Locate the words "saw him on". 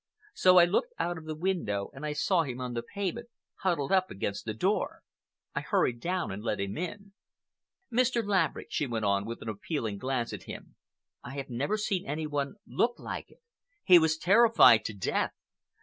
2.13-2.73